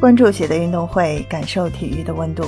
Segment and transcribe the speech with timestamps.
[0.00, 2.42] 关注喜的运动会，感受体育的温度。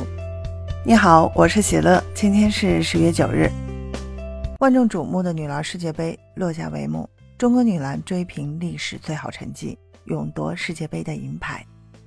[0.86, 2.02] 你好，我是喜乐。
[2.14, 3.46] 今天是十月九日，
[4.60, 11.62] 万众瞩目的女篮世界杯落下帷幕，中国女篮追平历史最好成绩，勇夺世界杯的银牌。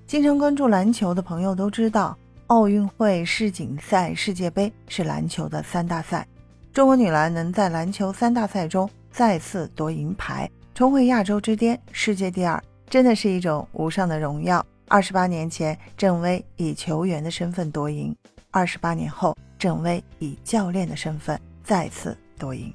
[0.08, 2.18] 经常关注篮球的朋友都知道，
[2.48, 6.27] 奥运会、世锦赛、世界杯是篮球的三大赛。
[6.73, 12.59] 中国女篮能在篮球三大赛中再次夺银牌，重回亚洲之巅、世界第二，
[12.89, 14.66] 真的是一种无上的荣耀。
[14.88, 18.13] 二十八年前，郑薇以球员的身份夺银；
[18.52, 22.71] 二十八年后，郑薇以教练的身份再次夺银。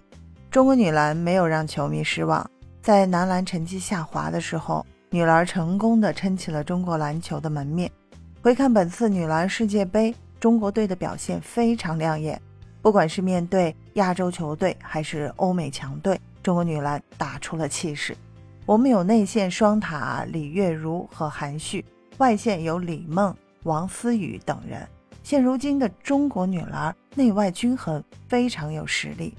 [0.51, 2.49] 中国女篮没有让球迷失望，
[2.83, 7.89] 在男篮成绩下滑的时候，女篮成功的撑起了中国篮球的门面。
[8.43, 12.41] 回看本次女篮世界杯，中国队的表现非常亮眼，
[12.83, 18.17] 不管是面对亚洲球队还是欧美强队，中国女篮打出了气势。
[18.67, 21.85] 我们有内线双塔李月如和韩旭。
[22.21, 24.87] 外线有李梦、王思雨等人。
[25.23, 29.35] 现如今的中国女篮内外均衡，非常有实力。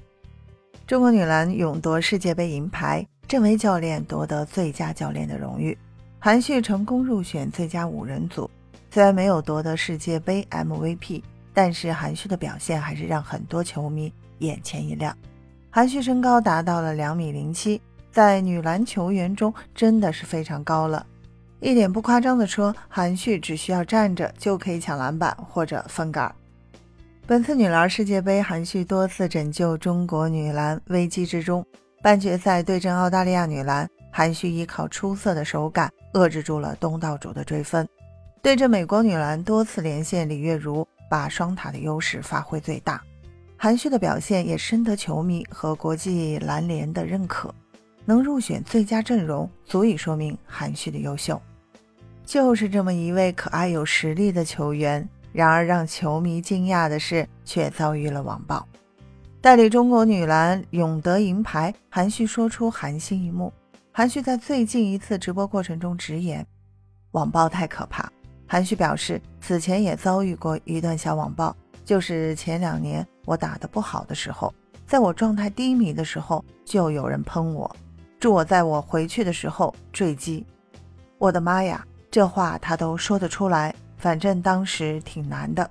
[0.84, 5.78] 中国女篮勇夺世界杯银牌，郑薇教练夺得最佳教练的荣誉，
[6.18, 8.50] 韩旭成功入选最佳五人组。
[8.90, 11.22] 虽然没有夺得世界杯 MVP，
[11.54, 15.16] 但是韩旭的表现还是让很多球迷眼前一亮。
[15.70, 21.06] 韩旭身高达到了两米零七，在女篮球员中真的是非常高了。
[21.62, 26.34] 一点不夸张的说，韩旭只需要站着就可以抢篮板或者分杆。
[27.24, 31.64] 本次女篮世界杯，韩旭多次拯救中国女篮危机之中。
[32.02, 37.88] 半决赛对阵澳大利亚女篮，韩旭依靠出色的手感遏制住了东道主的追分。
[38.42, 43.00] 对阵美国女篮，多次连线李月如，把双塔的优势发挥最大。
[43.56, 47.54] 韩旭的表现也深得球迷和国际篮联的认可，
[48.04, 51.40] 能入选最佳阵容，足以说明韩旭的优秀。
[52.32, 58.66] 就是这么一位可爱有实力的球员，然而让球迷惊讶的是，却遭遇了网暴。
[59.42, 63.52] 代理中国女篮勇得银牌，韩旭说出寒心一幕。
[63.92, 66.46] 韩旭在最近一次直播过程中直言
[67.12, 68.10] ：“网暴太可怕。”
[68.48, 71.54] 韩旭表示，此前也遭遇过一段小网暴，
[71.84, 74.54] 就是前两年我打得不好的时候，
[74.86, 77.70] 在我状态低迷的时候，就有人喷我，
[78.18, 80.46] 祝我在我回去的时候坠机。
[81.18, 81.86] 我的妈呀！
[82.12, 85.68] 这话他都说得出来，反正当时挺难的。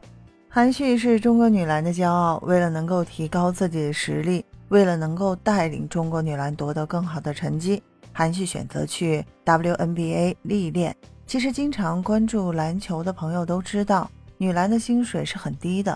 [0.49, 10.95] 韩旭是中国女篮的骄傲，为了能够提高自己的实力，为了能够带领中国女篮夺得更好的成绩，韩旭选择去 WNBA 历练。
[11.27, 14.09] 其实，经常关注篮球的朋友都知道，
[14.39, 15.95] 女篮的薪水是很低的。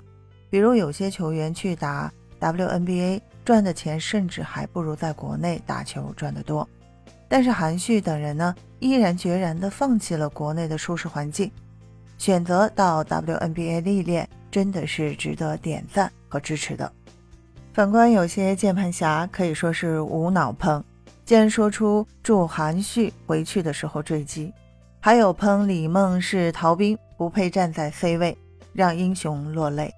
[0.51, 6.69] 比如有些球员去打 WNBA，赚的钱甚至还不如在国内打球赚得多。
[7.27, 11.51] 但是韩旭等人呢，毅然决然地放弃了国内的舒适环境，
[12.17, 16.91] 选择到 WNBA 历练，真的是值得点赞和支持的。
[17.73, 20.83] 反观有些键盘侠，可以说是无脑喷，
[21.25, 24.53] 竟然说出祝韩旭回去的时候坠机，
[25.01, 28.37] 还有喷李梦是逃兵，不配站在 C 位，
[28.71, 29.93] 让英雄落泪。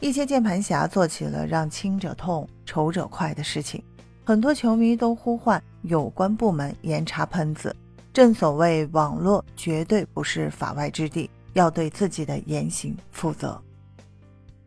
[0.00, 3.82] 一些键盘侠做起了让亲者痛、仇者快的事情。
[4.24, 7.74] 很多球迷都呼唤有关部门严查喷子。
[8.12, 13.60] 正所谓，网络绝对不是法外之地，要对自己的言行负责。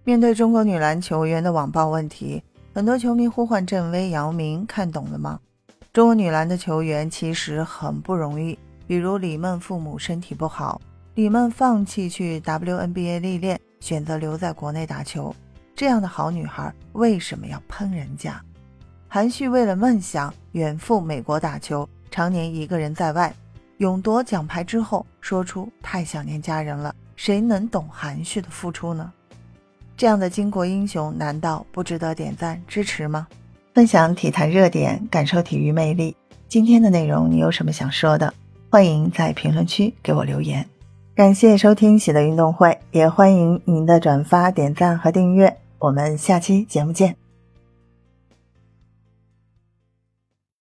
[0.04, 2.42] 面对中国女篮球员的网暴问题，
[2.74, 5.40] 很多球迷呼唤郑薇、姚明，看懂了吗？
[5.94, 10.82] 中国女篮的球员其实很不容易，比如李梦父母身体不好，
[11.14, 15.34] 李梦放弃去 WNBA 历练，选择留在国内打球，
[15.76, 18.42] 这样的好女孩为什么要喷人家？
[19.08, 23.34] 韩旭为了梦想远赴美国打球，常年一个人在外，
[23.78, 26.94] 勇夺奖牌之后，说出太想念家人了。
[27.16, 29.12] 谁能懂韩旭的付出呢？
[29.96, 33.28] 这样的巾帼英雄，难道不值得点赞支持吗？
[33.74, 36.16] 分享体坛热点，感受体育魅力。
[36.50, 38.34] 今天的内容你有什么想说的？
[38.70, 40.68] 欢迎在评论区给我留言。
[41.16, 45.58] 感谢收听喜乐运动会，也欢迎您的转发、点赞和订阅。
[45.80, 47.25] 我们下期节目见。